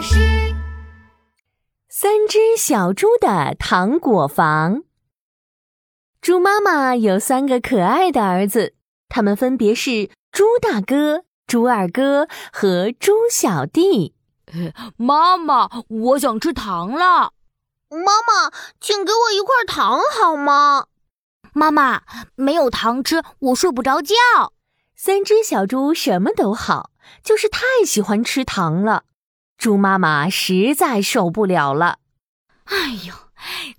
[0.00, 0.16] 巴士。
[1.90, 4.84] 三只小猪的糖果房。
[6.22, 8.72] 猪妈妈有三个可爱的儿子，
[9.10, 14.14] 他们分别是猪大哥、猪二哥和猪小弟。
[14.96, 17.34] 妈妈，我想吃糖了。
[17.90, 20.86] 妈妈，请给我一块糖好吗？
[21.52, 22.04] 妈妈，
[22.36, 24.14] 没有糖吃，我睡不着觉。
[24.96, 26.90] 三只小猪什么都好，
[27.22, 29.04] 就是太喜欢吃糖了。
[29.60, 31.98] 猪妈妈实在受不了了。
[32.64, 33.12] 哎呦，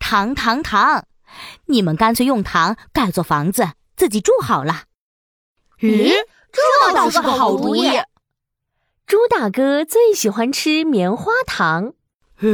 [0.00, 1.06] 糖糖糖！
[1.66, 4.86] 你们干脆用糖盖座房子，自己住好了。
[5.78, 6.12] 咦，
[6.50, 7.92] 这倒是个好主意。
[9.06, 11.92] 猪大哥最喜欢吃棉花糖。
[12.34, 12.48] 嘿，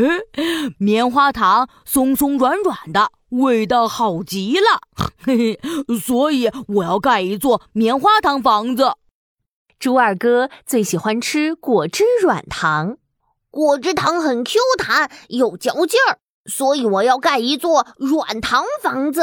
[0.77, 4.82] 棉花糖松松软软的，味道好极了。
[5.24, 8.96] 嘿嘿，所以我要盖一座棉花糖房子。
[9.79, 12.98] 猪二哥最喜欢吃果汁软糖，
[13.55, 16.19] 果汁糖很 Q 弹，有嚼劲儿，
[16.51, 19.23] 所以我要盖一座软糖房子。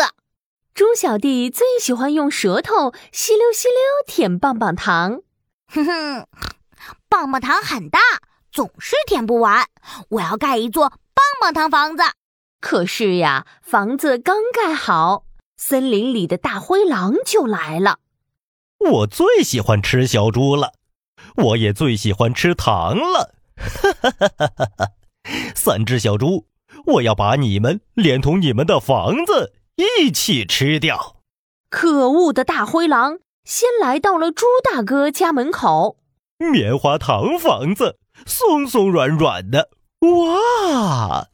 [0.74, 3.76] 猪小弟最喜欢用舌头吸溜吸溜
[4.08, 5.20] 舔棒棒糖，
[5.68, 6.28] 哼哼，
[7.10, 8.00] 棒棒糖很大。
[8.54, 9.66] 总是舔不完，
[10.12, 12.04] 我要盖一座棒棒糖房子。
[12.62, 15.26] 可是呀，房子刚盖好，
[15.58, 17.98] 森林里的大灰狼就来了。
[18.80, 20.72] 我最喜欢吃小猪了，
[21.36, 23.36] 我也最喜欢吃糖了。
[23.62, 24.92] 哈哈哈哈哈哈！
[25.56, 26.48] 三只小猪，
[26.86, 31.18] 我要把你们连同你们的房子一起吃掉。
[31.70, 35.98] 可恶的大灰狼先来到了猪大哥家门口，
[36.38, 37.98] 棉花糖房子。
[38.28, 39.70] 松松软软的，
[40.02, 41.28] 哇！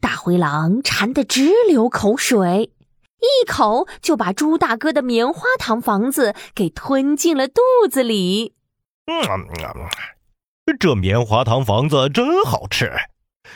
[0.00, 2.72] 大灰狼馋得直流口水，
[3.20, 8.54] 一口就把猪大哥的棉花糖房子给吞进了肚子里。
[9.06, 9.22] 嗯，
[10.76, 12.92] 这棉花糖房子真好吃。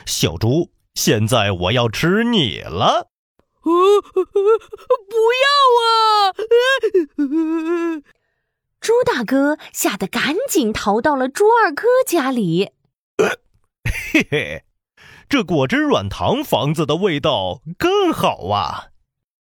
[0.07, 3.09] 小猪，现在我要吃你了。
[3.63, 3.71] 不
[5.43, 5.49] 要
[5.81, 6.33] 啊！
[8.81, 12.73] 猪大哥吓得赶紧逃到了猪二哥家里。
[14.13, 14.65] 嘿嘿，
[15.29, 18.89] 这果汁软糖房子的味道更好啊！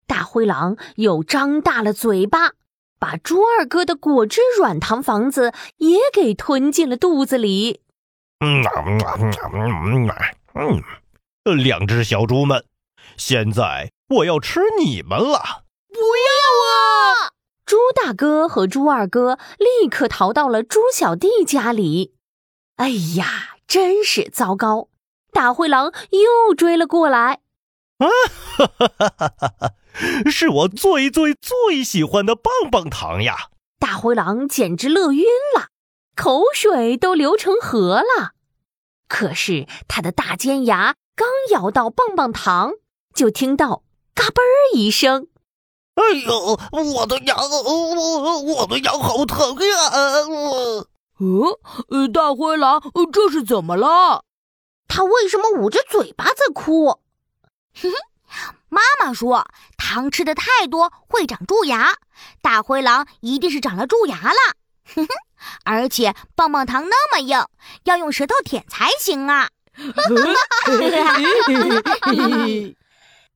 [0.06, 2.52] 大灰狼又张大了嘴巴，
[3.02, 7.80] 把猪二哥的果汁软糖房子也给吞进了肚子里。
[8.38, 8.62] 嗯
[11.42, 12.64] 嗯，两只小猪们，
[13.16, 15.64] 现在我要吃你们了！
[15.88, 16.30] 不要
[16.70, 17.34] 啊！
[17.66, 22.14] 猪大哥和猪二哥立刻逃到了猪小弟家里。
[22.76, 24.90] 哎呀，真是糟糕！
[25.32, 27.40] 大灰狼又追了过来。
[28.06, 28.10] 啊，
[28.56, 29.74] 哈哈哈哈哈哈！
[30.30, 33.50] 是我最最最喜欢的棒棒糖呀！
[33.78, 35.24] 大灰狼简直乐晕
[35.56, 35.68] 了，
[36.16, 38.32] 口水都流成河了。
[39.08, 42.72] 可是他的大尖牙刚咬到棒棒糖，
[43.14, 43.82] 就听到
[44.14, 44.40] “嘎嘣”
[44.74, 45.28] 一声。
[45.94, 49.90] 哎呦，我的牙，我我的牙好疼呀！
[51.18, 52.82] 我，呃，大灰狼，
[53.12, 54.24] 这是怎么了？
[54.88, 56.98] 他为什么捂着嘴巴在哭？
[57.74, 59.46] 哼哼，妈妈说
[59.76, 61.94] 糖吃的太多会长蛀牙，
[62.40, 64.56] 大灰狼一定是长了蛀牙了。
[64.94, 65.08] 哼哼，
[65.64, 67.46] 而且棒棒糖那么硬，
[67.84, 69.48] 要用舌头舔才行啊！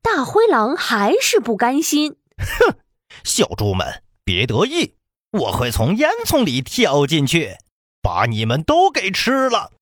[0.02, 2.16] 大灰狼还是不甘心。
[2.38, 2.76] 哼，
[3.24, 4.96] 小猪们别得意，
[5.32, 7.56] 我会从烟囱里跳进去，
[8.02, 9.72] 把你们都给吃了。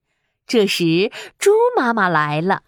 [0.47, 2.63] 这时，猪妈妈来了。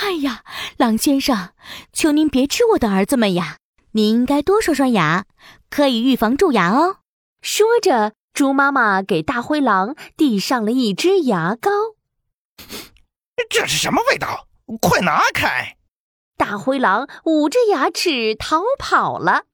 [0.00, 0.42] 哎呀，
[0.78, 1.50] 狼先生，
[1.92, 3.58] 求您别吃我的儿子们呀！
[3.92, 5.26] 您应该多刷刷牙，
[5.68, 6.96] 可以预防蛀牙哦。
[7.42, 11.70] 说着，猪妈妈给大灰狼递上了一支牙膏。
[13.50, 14.46] 这是什么味道？
[14.80, 15.76] 快拿开！
[16.38, 19.44] 大灰狼捂着牙齿逃跑了。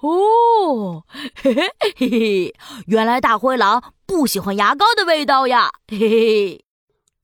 [0.00, 2.54] 哦，嘿嘿嘿嘿，
[2.86, 5.72] 原来大灰狼不喜欢牙膏的味道呀！
[5.88, 6.64] 嘿嘿，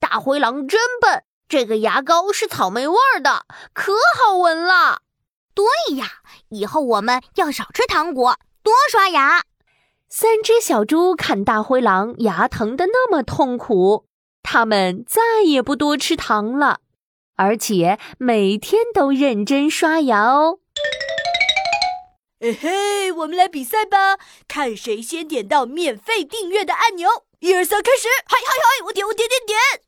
[0.01, 5.03] 大灰狼真笨，这个牙膏是草莓味儿的，可好闻了。
[5.55, 5.65] 对
[5.97, 6.15] 呀，
[6.49, 9.45] 以后我们要少吃糖果，多刷牙。
[10.09, 14.07] 三只小猪看大灰狼牙疼的那么痛苦，
[14.43, 16.81] 他们再也不多吃糖了。
[17.37, 20.59] 而且每天都认真刷牙哦！
[22.41, 24.19] 嘿嘿，我们来比赛吧，
[24.49, 27.09] 看谁先点到免费订阅的按钮。
[27.39, 28.09] 一二三，开始！
[28.27, 29.86] 嗨嗨嗨，我点我点点点！